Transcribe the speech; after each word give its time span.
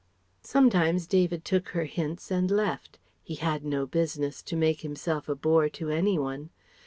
Sometimes 0.41 1.05
David 1.05 1.45
took 1.45 1.69
her 1.77 1.83
hints 1.85 2.31
and 2.31 2.49
left: 2.49 2.97
he 3.21 3.35
had 3.35 3.63
no 3.63 3.85
business 3.85 4.41
to 4.41 4.55
make 4.55 4.81
himself 4.81 5.29
a 5.29 5.35
bore 5.35 5.69
to 5.69 5.89
any 5.91 6.17
one. 6.17 6.49